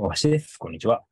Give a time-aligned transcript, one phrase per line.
[0.00, 0.58] 大橋です。
[0.58, 1.02] こんにちは。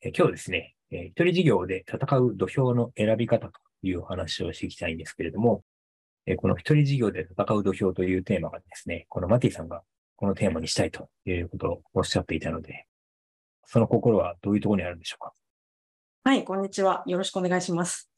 [0.00, 5.64] え今日ですね、え一人事業で戦う土俵の選び方という話をしていきたいんですけれども、
[6.24, 9.82] えこの一人事業で戦う土俵というテーマがですね、このマティさんが
[10.16, 12.86] このテーマにしたいということをおっしゃっていたので、
[13.66, 15.34] その心はどういうところにあるんでしょうか？
[16.24, 17.02] はい、こんにちは。
[17.04, 18.10] よろしくお願いします。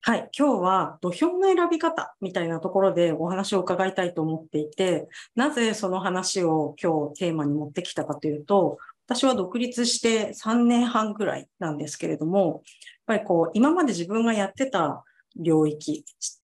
[0.00, 12.62] はい、今日は土俵の選び方みたいなところでお話を伺いたいと思っていて、なぜその話を今日テーマに持ってきたかというと、私は独立して3年半ぐらいなんですけれども、やっ
[13.06, 15.04] ぱりこう、今まで自分がやってた
[15.36, 16.04] 領域、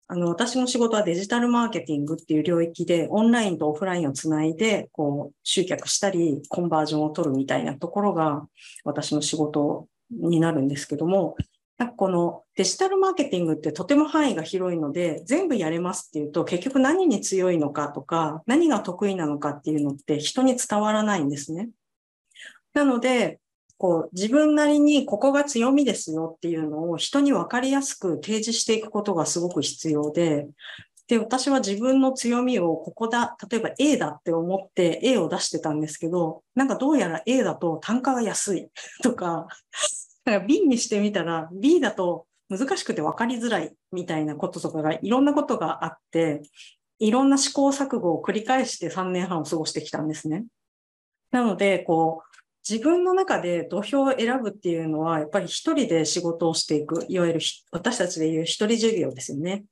[0.09, 8.47] あの、私の仕事はデジタルマーケティングっていう領域で、オンラインとオフラインをつないで、こう、集客したり、コンバージョンを取るみたいなところが、
[8.85, 11.37] 私の仕事になるんですけども、
[11.81, 21.71] なんかこのデジタルマーケティングってとても範囲が広いので、全部やれますっていうと、結局何に強いのかとか、何が得意なのかっていうのって人に伝わらないんですね。
[22.75, 23.41] なので、
[23.79, 30.49] こう自分なりにここが強みですよっていうのを人に分かりやすく提示していくことがすごく必要で、
[31.09, 38.69] で、私は自分の強みをここだ、例えば A だって思って A を出してたんですけど、なんかどうやら A だと単価が安い
[39.03, 39.47] とか、
[40.31, 46.43] だから B にしてみたら B だと難しくて分かりづらいみたいなこととかがいろんなことがあって、
[46.99, 50.45] いろんな試行錯誤を繰り返して3年半を過ごしてきたんですね。
[51.33, 52.30] なので、こう、
[52.69, 57.41] 自分の中で土俵を選ぶっていうのは、やっぱり一人で仕事をしていく、いわゆる
[57.73, 59.65] 私たちでいう一人事業ですよね。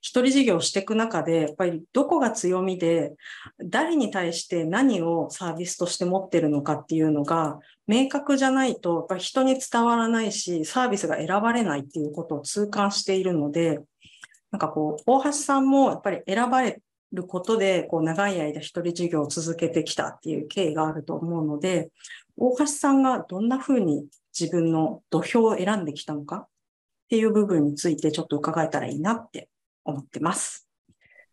[0.00, 3.14] 一人事業をしていく中で、やっぱりどこが強みで、
[3.58, 7.58] 誰に対して何をサービスとして持ってるのかっていうのが、
[7.88, 13.80] 明確じゃないと、やっぱり人に伝わらないし、サービスが選ばれないっていうことを痛感しているので、
[14.52, 16.80] なんかこう、大橋さんもやっぱり選ばれ
[17.12, 21.90] ることで、こう、長い間一人事業を続けてきたっていう経緯があると思うので、
[22.36, 24.06] 大橋さんがどんなふうに
[24.38, 26.48] 自分の土俵を選んできたのかっ
[27.08, 29.48] ていう部分についてちょっと伺えたらいいなって
[29.84, 30.68] 思ってます。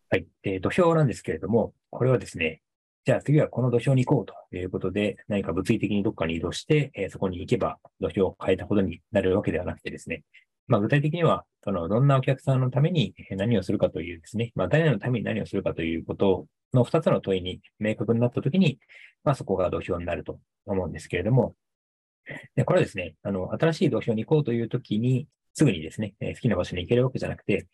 [0.10, 0.28] はい。
[0.44, 2.62] えー土俵なんですけれども、これはですね、
[3.06, 10.24] じゃあ次はこの土俵に行こうということで、何か物理的にどっかに移動して、えーそこに行けば土俵を変えたことになるわけではなくてですね、
[10.68, 18.80] まあ具体的には、その、どんなお客さんのために何をするかというですね、まあ誰のために何をするかということの二つの問いに明確になったときに、
[19.24, 21.56] まあそこが土俵になると思うんですけれども、
[22.56, 27.68] で、これはですね、あの、新しい土俵に行こうというときに、すぐにですね、好きな場所に行けるわけじゃなくて、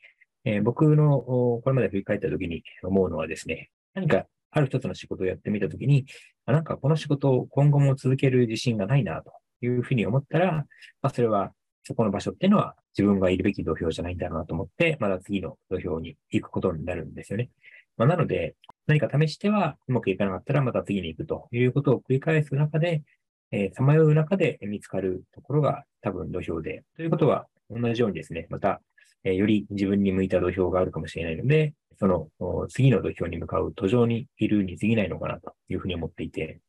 [0.45, 6.05] えー僕のこれまで振り返ったときに思うのはですね、何かある一つの仕事をやってみたときに、
[6.45, 10.65] なんかこの仕事を今後も続ける自信がないなというふうに思ったら、ま
[11.01, 11.51] あそれは
[11.83, 17.49] そこの場所っていうのは自分がいるべき土俵じゃないんだろうなと思って、まだ次の土俵に行くことになるんですよね。
[17.97, 18.55] まあ、なので、
[18.87, 23.03] 何か試してはうまくいかなかったらまた次に行くということを繰り返す中で、
[23.51, 26.83] えー、さまよう中で見つかるところが多分土俵で。
[26.95, 28.81] ということは、同じようにですね、また、
[29.23, 32.29] えーより自分に向いた土俵があるかもしれないので、その
[32.69, 36.61] 次の土俵に向かう途上にいるに過ぎないのかなというふうに思っていて、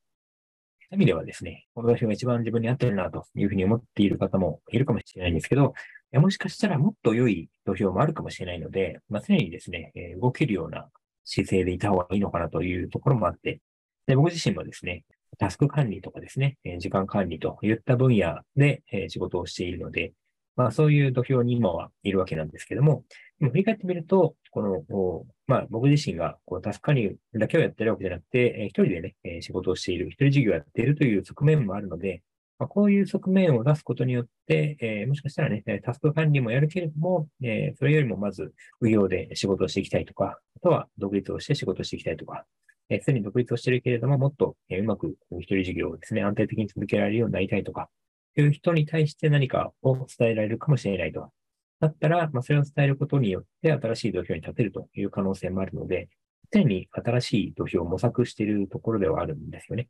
[0.91, 5.73] そういう意味ではですね、この土俵が一番自分に合ってるなというふうに思っている方もいるかもしれないんですけど、
[6.15, 10.89] もしかしたらもっと良い土俵もあるかもしれないので、まあ、常にですね、え動けるような
[11.25, 13.61] 姿勢でいた方がいいのかなというところもあって、
[14.09, 15.05] で僕自身もですね、
[15.39, 20.13] タスク管理とかですね、え時間管理といった分野で、え仕事をしているので、
[20.57, 23.05] まあそういう土俵に今はいるわけなんですけども、
[23.39, 32.23] でも振り返ってみると、この、まあ僕自身がこうタスク管理だけをやってるわけじゃなくて、えー一人でね、え仕事をしている、一人事業をやっているという側面もあるので、
[32.61, 42.45] まあ、こういう側面を出すことによって、えーもしかしたらね、タスク管理もやるけれども、えーそれよりもまず、運用で仕事をしていきたいとか、あとは独立をして仕事をしていきたいとか、
[42.89, 47.91] えーすでに独立をしているけれども、もっと、えーうまく一人事業をですね、安定的に続けられるようになりたいとか、
[48.37, 51.33] という人に対して何かを伝えられるかもしれないと。
[51.81, 56.09] だったら、まあ、それを伝えることによって新しい土俵に立てるという可能性もあるので、
[56.53, 59.89] 常に新しい土俵を模索しているところではあるんですよね。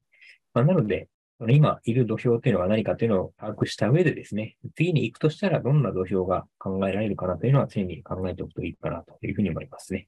[0.54, 1.08] まあ、なので、
[1.48, 10.06] 今いる土俵というのは何かというのを把握した上でですね、次に行くとしたらどんな土俵が考えられるかなというのは常に考えておくといいかなというふうに思いますね。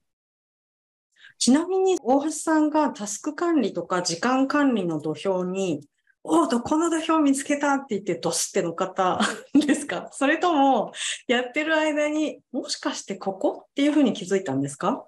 [1.39, 5.81] ちなみに大橋さんがタスク管理とか時間管理の土俵に、
[6.25, 9.19] おお、この土俵見つけたって言ってドスっての方
[9.53, 10.07] ですか？
[10.13, 10.93] それとも、
[11.27, 15.05] やってる間にもしかしてここっていうふうに気づいたんですか？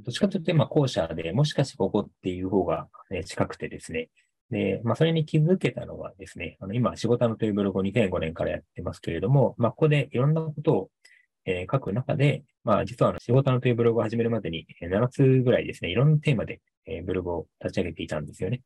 [0.00, 4.08] どっちかというと、まあ、後者で、もしかしてここっていう方が、ね、近くてですね。
[4.50, 10.90] で、まあ、それに気づけたのはですね、あの、今、仕事のというブログを2005年からやってますけれども、まあ、ここでいろんなことを、
[11.46, 18.62] えー書く中で、まあ、実はあの、仕事のというブログを始めるまでに、えー7つぐらいですね、いろんなテーマで、えーブログを立ち上げていたんですよね。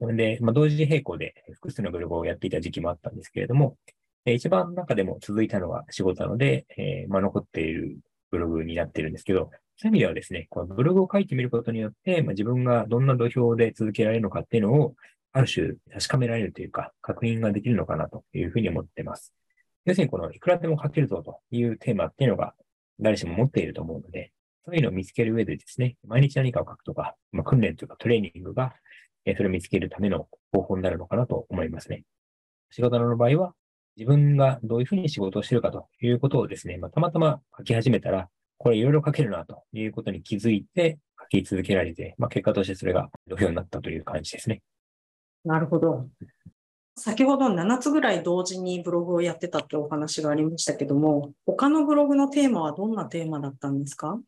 [0.00, 3.76] で、まあ、同時並行で複数のブログをやっていた時期もあったんですけれども、
[4.24, 7.98] 一番中でも続いたのは仕事なので、えー、まあ、残っている
[8.30, 14.94] ブログになっているんですけど、そういう意味ではですね、このブログを書いてみることによって、まあ、自分がどんな土俵で続けられるのかっていうのを、
[15.32, 19.32] ある種確かめられるというか、確認ができるのかなというふうに思っています。
[19.84, 22.54] 要するに、このいくらでも書けるぞというテーマっていうのが
[23.00, 24.32] 誰しも持っていると思うので、
[24.64, 28.74] そういうのを見つける上でですね、毎日何かを書くとか、まあ、訓練というかトレーニングが、
[29.36, 32.04] それを見つけるための方法になるのかなと思いますね。
[32.70, 33.54] 仕事の場合は、
[33.96, 44.62] 自分がどういうふうに仕事をしているかということをですね、まあ、たまたま書き始めたら、これいろいろ書けるなということに気づいて書き続けられて、まあ、結果としてそれが土俵になったという感じですね。
[45.44, 46.06] なるほど。
[46.96, 54.18] 先ほど7つぐらい同時にブログをやってたってお話がありましたけども、他のブログのテーマはどんなテーマだったんですか？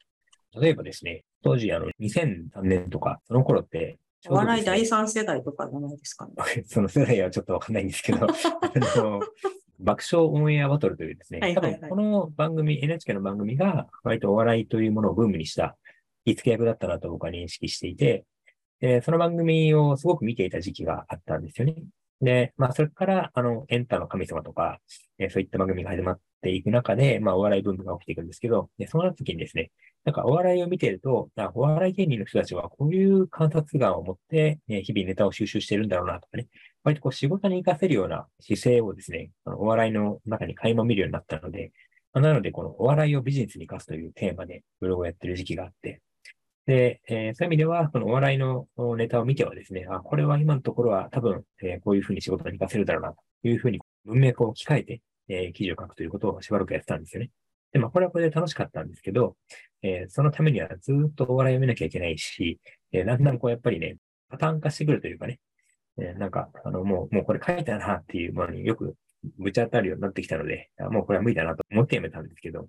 [0.61, 3.99] 例えばですね、当時あの2003年とか、その頃って、
[4.29, 6.33] お笑い第三世代とかじゃないですかね。
[6.67, 8.29] その世代はちょっとわかんないんですけど、 あ
[8.99, 9.21] の
[9.79, 15.77] 爆笑オンエアバトルというですね、多分この番組、NHK の番組が割とお笑いというものをブームにした
[16.25, 18.25] 言い付け役だったなと僕は認識していて、
[18.81, 21.77] でその番組をすごく見ていた時期があったんですよね。
[22.21, 24.79] で、まあ、それから、あの、エンタの神様とか、
[25.19, 29.71] えー、そういった番組が始まっていく中で、まあ、お笑いブームが起きていくんですけど、で、その時にですね、
[30.05, 36.47] なんかお笑いを見ていると、お笑い芸人の人たちはこういう観察眼を持って、ね、日々ネタを収集してるんだろうなとかね、
[36.85, 41.73] 割とこう仕事に活かせるような姿勢をですね、お笑いの中に垣間見るようになったので、
[42.15, 46.01] なので、このお笑いをビジネスに活かすというテーマでブログをやってる時期があって、
[46.67, 48.67] で、えー、そういう意味では、このお笑いの
[48.97, 57.31] ネタを見てはですね、あ、これは今のところは多分、えー、こういうふうに仕事に活かせるだろうな、というふうに文脈を置き換えて、えー、記事を書くということをしばらくやってたんですよね。
[57.73, 59.37] で、まあ、これはこれで楽しかったんですけど、
[59.82, 62.59] えそのためにはずっとお笑いを見なきゃいけないし、
[62.93, 63.97] えだんだんこうやっぱりね、
[64.29, 65.38] パターン化してくるというかね、
[65.99, 68.97] えなんか、あの、もう、もうこれ書いたなっていうものによく
[69.38, 72.67] ぶち当たるようになってきたので、もうこれは無理だなと思ってやめたんですけど、っ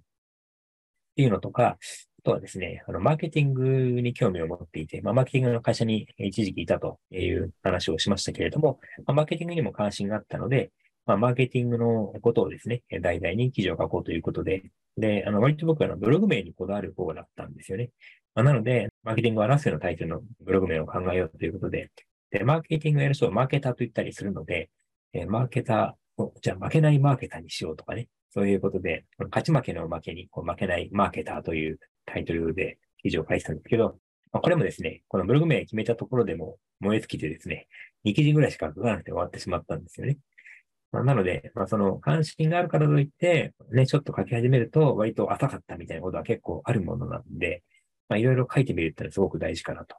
[1.15, 1.77] ていうのとか、
[2.19, 10.71] あとはですね、あの、マーケティングに興味を持っていて、まあ、マーケティングの会社に一時期いたという話をしましたけれども、まあ、マーケティングにも関心があったので、
[11.11, 14.63] まあ、マーケティングのことをですね、題材に記事を書こうということで、
[14.95, 17.89] で、あの、割と僕はブログ名にこだわる方だったんですよね。
[18.33, 21.91] まあ、なので、マーケティングはラスのタイトルのブログ名を考えようということで、
[22.29, 24.69] で、マーケティングをやる人をマーケターと言ったりするので、
[25.11, 33.97] えマーケターを、じゃあ負けないマーケターにしようとかね、そういうことで、勝ち負けの負けにこう負けないマーケターというタイトルで記事を書いてたんですけど、
[34.31, 37.67] まあ、これもですね、このブログ名決めたところでも燃え尽きてですね、
[38.05, 40.17] 2記事ぐらいしか書かなくて終わってしまったんですよね。
[40.91, 47.63] まあ、なので、まあ、その関心があるからといって、ね、ちょっと書き始めると割と浅かったみたいなことは結構あるものなんで、
[48.09, 49.95] まあ、いろいろ書いてみるってのはすごく大事かなと。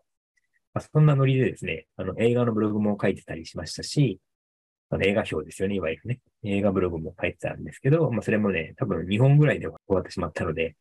[0.75, 4.21] まあ、そんなノリでですね、あの映画のブログも書いてたりしましたし、
[4.91, 6.21] あの映画表ですよね、いわゆるね。
[6.45, 10.77] 映画ブログも書いてたんですけど、まあ、それもね、多分2本ぐらいで終わってしまったので、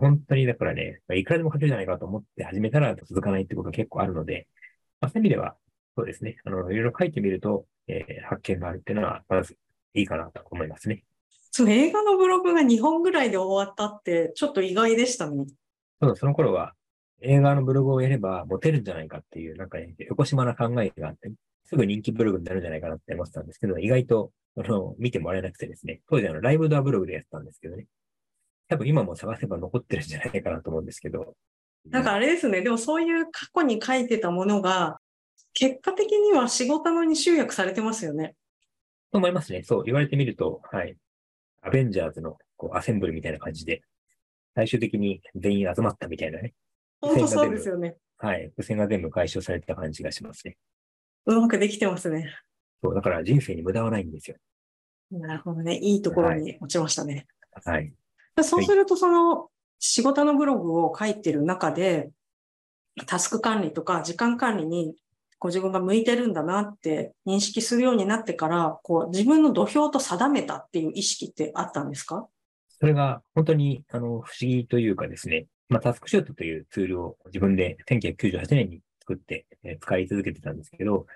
[0.00, 4.48] 本当にだからね、いくらでも書けるじゃないかと思って始めたら続かないってことが結構あるので、
[5.00, 5.56] まあ、そういう意味では、
[5.96, 9.56] そうですね、あの、いろいろ書いてみると、えー、発見があるっていうのは、まず
[9.94, 11.04] いいかなと思いますね。
[11.50, 15.46] そう、映画のブログが2本ぐらいで終わったって、ちょっと意外でしたね。
[16.02, 16.74] そう、その頃は、
[17.22, 21.32] 映画のブログをやればモテるんじゃないかっていう、なんかね、横島な考えがあって、
[21.64, 27.86] すぐ人気ブログになるんじゃないかなって思ってたんですけど、意外と、あの、見てもらえなくてですね、当時あの、ライブドアブログでやってたんですけどね、
[28.68, 31.34] 多分今も探せば残ってるんじゃないかなと思うんですけど。
[31.88, 34.98] なんかあれですね、でもそういう過去に書いてたものが、
[35.58, 38.34] 結果的には仕事のに集約されてますよね。
[39.10, 39.62] と思いますね。
[39.62, 40.94] そう言われてみると、はい。
[41.62, 43.80] アベンジャーズのこうアセンブルみたいな感じで、
[44.54, 46.52] 最終的に全員集まったみたいなね。
[47.00, 47.96] 本当そうですよね。
[48.18, 48.50] はい。
[48.50, 50.58] 付箋が全部解消された感じがしますね。
[51.24, 52.34] うまくできてますね。
[52.84, 54.36] そう、だから人生に無駄はないんですよ。
[55.10, 55.78] なるほどね。
[55.78, 57.26] いいところに落ちましたね。
[57.64, 57.92] はい、はい
[58.42, 59.48] そうすると、その
[59.78, 62.10] 仕事のブログを書いてる中で、
[63.06, 64.94] タスク管理とか時間管理に
[65.38, 72.26] ご自分が向いてるんだなって認識するようになってから、こう自分の土俵と定めたっていう意識ってあったんですか？
[72.78, 81.06] それが本当にあの不思議というかですね、まあ、タスクシュートというツールを自分で1998年に作ってえ使い続けてたんですけど、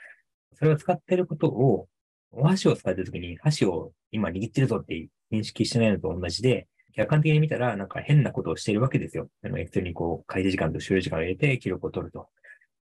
[0.54, 1.88] それを使ってることを、
[2.32, 9.28] お箸を使ってるときに箸を今握ってるぞって認識してないのと同じで、客観的に見たら、なんか変なことをしているわけですよ。
[9.44, 12.28] あの、Excel にこう、開示時間と終了時間を入れて記録を取ると。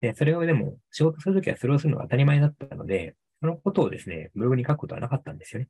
[0.02, 5.68] で、それをでも、仕事するときはそれをするのが当たり前だったので、そのことをですね、ブログに書くことはなかったんですよね。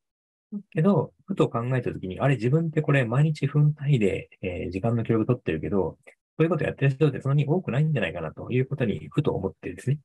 [0.72, 5.98] けど、ふと考えたときに、あれ自分ってこれ毎日分単位で、えー、時間の記録取ってるけど、
[6.38, 10.00] そういうことやってる人ってそんなに多くないんじゃないかなということにふと思ってですね。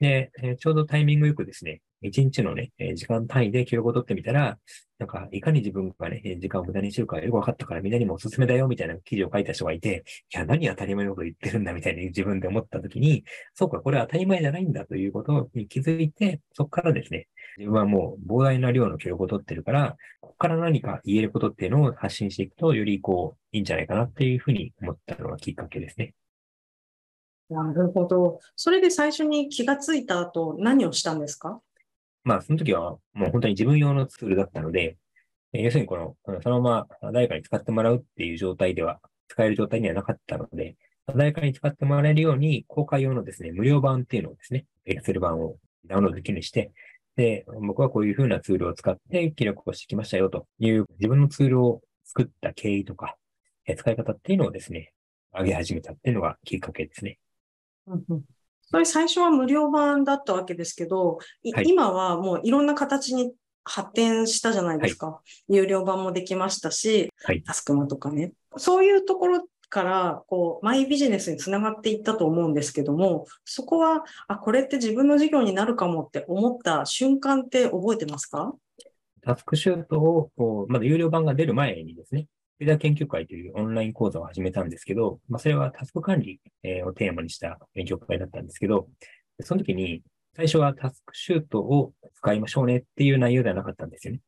[0.00, 4.58] で、えーちょうどタイミングよくですね、一日のね、えー時間単位で記録を取ってみたら、
[4.98, 13.24] なんか、いかに自分がね、え時間を無駄にしてるかよく分かったからみんなにもおすすめだよみたいな記事を書いた人がいて、いや、何当たり前のこと言ってるんだみたいに 自分で思ったときに、
[13.54, 17.28] そうか、これは当たり前じゃないんだということに気づいて、そこからですね、
[17.58, 26.14] 自分はもう膨大な量の記録を取ってるから、ここから何か言えることっていうのを発信していくと、よりこう、いいんじゃないかなっていうふうに思ったのがきっかけですね。
[27.50, 28.40] なるほど。
[28.56, 31.60] それで最初に気がついた後、何をしたんですか？
[32.24, 34.96] まあ、その時はもう本当に自分用のツールだったので、
[35.52, 40.76] 要するにこの、そのまま誰かに使ってもらうっていう状態では、使える状態にはなかったので、
[41.06, 46.72] 誰かに使ってもらえるように、公開用のですね、無料版っていうのをですね、Excel 版をダウンロードできるようにして、
[47.16, 53.16] で、僕はこういう風なツールを使って記録をしてきましたよという自分のツールを作った経緯とか、
[53.74, 54.92] 使い方っていうのをですね、
[55.32, 57.18] 上げ始めたっていうのがきっかけですね。
[57.88, 58.24] うんうん
[58.70, 63.32] それ最初は無料版だったわけですけど、いはい今はもういろんな形に
[63.64, 65.20] 発展したじゃないですか。
[65.48, 67.42] 有料版もできましたし、はい。
[67.42, 68.32] タスクマとかね。
[68.58, 78.54] そういうところから、こう、マイビジネスにつながっていったと思うんですけども、そこは、あ、これって自分の事業になるかもって思った瞬間って覚えてますか？
[79.22, 82.26] タスクシュートを、こうまだ有料版が出る前にですね、
[82.58, 86.40] フィーダ研究会というオンライン講座を始めたんですけど、まあ、それはタスク管理
[86.84, 88.88] をテーマにした勉強会だったんですけど、
[89.40, 90.02] その時に
[90.34, 94.20] 最初はタスクシュートを使いましょうねっていう内容ではなかったんですよね。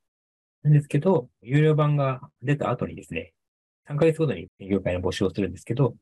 [0.63, 3.33] なんですけど、有料版が出た後にですね、
[3.89, 5.97] 3ヶ月ごとに勉強会の募集をするんですけど、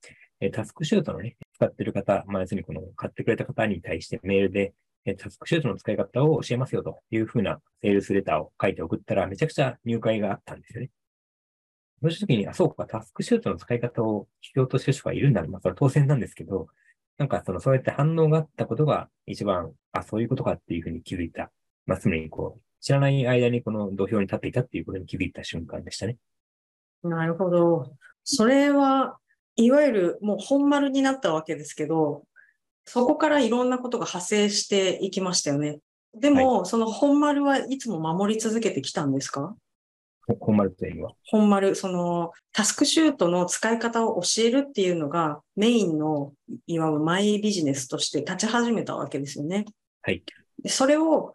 [0.53, 4.75] タスクシュートのね、使ってる方、まあ、要するにこの買ってくれた方に対してメールで、
[5.17, 10.91] タスクシュートの使い方を教えますよというふうなセールスレターを書いて送ったら、めちゃくちゃ入会があったんですよね。
[12.01, 15.43] そうした時に、あ、そうか、タスクシュートの使い方を必要としてる人がいるんだ。
[15.47, 16.69] まあ、それは当然なんですけど、
[17.17, 21.51] なんかその、そうやって反応があったことが一番、あ、そういうことかっていうふうに気づいた。
[21.87, 26.17] まあ、つまりこう、知らない間にこの土俵に立っていたっていうことに気づいた瞬間でしたね。
[27.03, 27.93] なるほど。
[28.23, 29.19] それは、
[29.57, 32.23] いわゆるもう本丸になったわけですけど、
[32.85, 35.81] そこからいろんなことが派生していきましたよね。
[36.15, 39.41] でも、その本丸はいつも守り続けてきたんですか？
[39.41, 39.57] ほ
[40.37, 41.13] 本丸というのは。
[41.25, 46.33] 本丸、そのタスクシュートの使い方を教えるっていうのがメインの
[46.67, 49.65] いわばマイビジネスとして立ち始めたわけですよね。
[50.03, 50.23] はい。
[50.63, 51.35] でそれを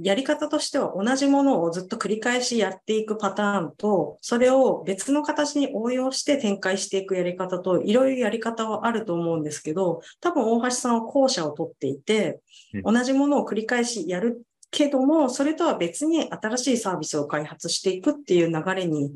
[0.00, 12.40] やり方としては同じものをずっと繰り返しやっていくパターンと、それを別の形に応用して展開していくやり方と、いろいろやり方はあると思うんですけど、多分大橋さんは後者を取っていて、
[12.74, 14.42] う同じものを繰り返しやる
[14.72, 19.14] けども、それとは別に新しいサービスを開発していくっていう流れに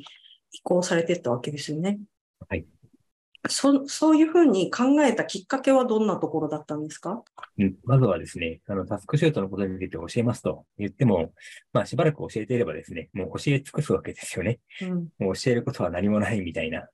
[0.52, 1.98] 移行されていったわけですよね。
[2.48, 2.64] はい。
[3.48, 7.22] そそういうふうに考えたきっかけはどんなところだったんですか？
[7.58, 11.32] うんまずはですね、あの、タスクシュートのことについて教えますと言っても、
[11.72, 14.58] まあ、しばらく教えていればですね、もう教え尽くすわけですよね。
[14.82, 15.08] うん。
[15.18, 16.88] もう教えることは何もないみたいな、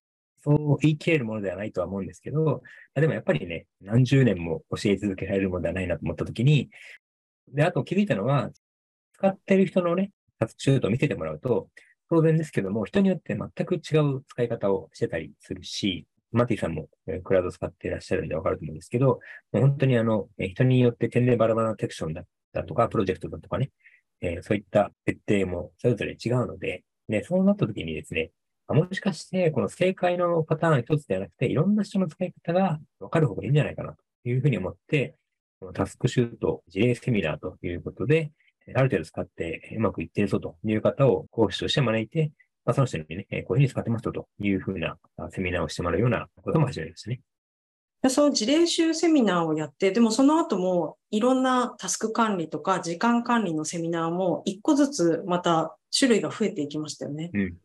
[0.45, 2.63] そう言い切れるものではないとは思うんですけど、
[2.95, 6.69] あでもやっぱりね、何十年も教え続けられるものではないなと思ったときに、
[7.49, 8.51] で、あと気づいたのは、
[9.15, 11.69] 使ってる人のね、タスクシュートを見せてもらうと、
[12.11, 16.89] 当然ですけども、人によって全く違う使い方をしてたりするし、マティさんも
[17.25, 19.21] クラウド使っていらっしゃるんでわかると思うんですけど、
[19.53, 23.71] もう本当にあの、人によって点でバラバラなテクションだったとか、プロジェクトだとかね、
[24.21, 28.31] えーそういった設定もそれぞれ違うので、で、そうなった時にですね、
[28.69, 35.17] もしかして、この正解のパターン一つではなくて、いろんな人の使い方が分かる方がいいんじゃないかなというふうに思って、
[35.75, 38.33] タスクシュート事例セミナーということで、
[38.75, 42.33] ある程度使ってうまくいっているぞという方を講師として招いて、
[42.65, 47.21] まあ、その人にね、えーこういうふうに使ってますよというふうなあセミナーをしてもらうようなことも始めましたね。
[48.03, 57.31] でその事例集セミナーをやって、でもその後もいろんなタスク管理とか時間管理のセミナーも一個ずつまた種類が増えていきましたよね。
[57.33, 57.57] うん。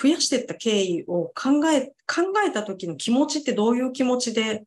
[0.00, 4.64] 増やしていった経緯を考え、考えた時の気持ちってどういう気持ちで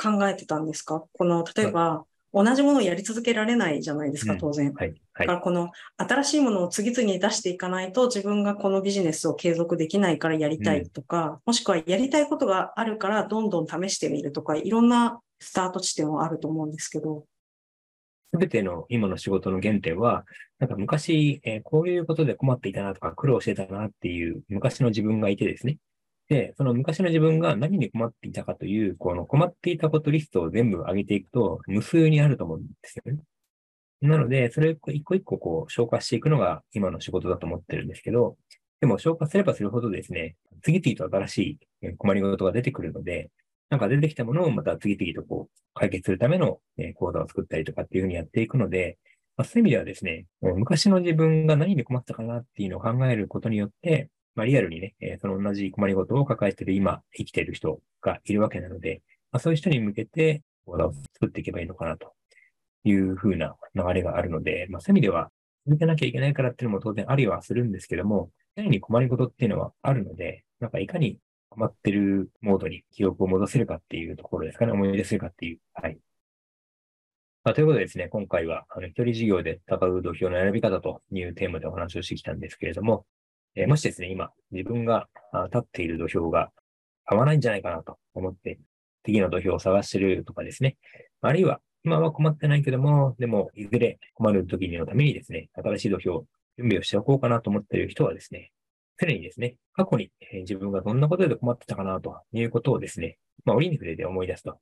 [0.00, 1.04] 考えてたんですか？
[1.12, 4.72] この、例えば、同じものをやり続けられないじゃないですか、うん当然。
[4.72, 4.88] はい。
[4.88, 5.32] はいだか。
[5.32, 17.24] らこの新しいものを次々に出していかないと自分がこのビジネスを継続できないからやりたいとか、もしくはやりたいことがあるからどんどん試してみるとか、いろんなスタート地点はあると思うんですけど。
[18.30, 20.24] すべての今の仕事の原点は、
[20.58, 25.78] なんか昔、えーこういうことで困っていたなとか苦労してたなっていう昔の自分がいてですね。
[26.28, 33.22] で、その昔の自分が何に困っていたかという、この困っていたことリストを全部上げていくと、無数にあると思うんですよね。
[34.00, 38.36] なので、それを一個一個こう消化していくのが今の仕事だと思ってるんですけど、
[38.80, 43.30] でも消化すればするほどですね、次々と新しい困りごとが出てくるので、
[43.70, 46.60] なんか出てきたものをまた次々とこう解決するための、
[46.94, 48.98] 講座を作ったりとかっていうふうにやっていくので、
[49.36, 59.02] まあ、そういう意味ではですね、昔の自分が何に困ったかなっていうのを考えることによって、まあ、リアルにね、えその同じ困りごとを抱えている今生きている人がいるわけなので、
[59.32, 62.12] まあ、そういう人に向けて講座を作っていけばいいのかなと
[62.84, 65.32] いうふうな流れがあるので、まあ、そういう意味では
[65.66, 71.18] 続けなきゃいけないからっていうのも当然ありはするんですけども、何に困りごとっていうのはあるので、なんかいかに
[71.48, 75.58] 困ってるモードに記憶を戻せるかっていうところですかね、思い出せるかっていう。
[75.74, 75.98] はい。
[77.42, 83.04] まあ、ということでですね、今回は、あの、一人事業で戦う土俵の選び方というテーマでお話をしてきたんですけれども、
[83.54, 85.08] えー、もしですね、今、自分が
[85.46, 86.50] 立っている土俵が
[87.04, 88.58] 合わないんじゃないかなと思って、
[89.04, 90.76] 次の土俵を探してるとかですね、
[91.20, 96.26] あるいは、今は困ってないけども、でも、いずれ困る時のためにですね、新しい土俵、
[96.58, 98.52] 準備をしておこうかなと思っている人はですね、
[98.98, 104.58] 常にですね、過去に自分がどんなことで困ってたかなということをですね、まあ、折に触れて思い出すと。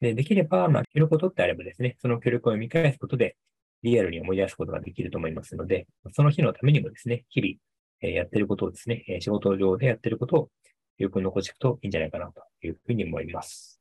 [0.00, 3.36] で、できれば、まあ、ることってあればですね、その協力を見返すことで、
[3.82, 7.54] リアルに思い出すことができると思いますので、その日のためにもですね、日々、
[8.02, 10.48] えやってることをですね、仕事上でやってることを
[10.98, 13.80] よく残していくといいんじゃないかなというふうに思います。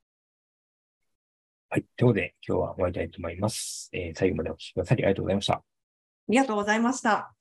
[1.69, 1.85] はい。
[1.95, 3.89] ということで、今日は終わりたいと思います。
[3.93, 5.53] えー、最後までお聞きくださりありがとうございました。
[5.53, 5.63] あ
[6.27, 7.38] りがとうございました。